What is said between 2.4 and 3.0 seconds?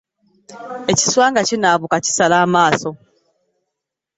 amaaso.